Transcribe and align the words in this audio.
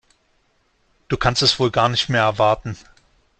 Du 1.09 1.15
kannst 1.17 1.43
es 1.43 1.59
wohl 1.59 1.69
gar 1.69 1.87
nicht 1.87 2.09
mehr 2.09 2.23
erwarten. 2.23 2.75